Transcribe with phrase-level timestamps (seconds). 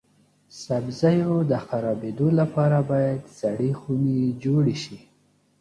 [0.63, 4.99] سبزیو د خرابیدو لپاره باید سړې خونې جوړې شي.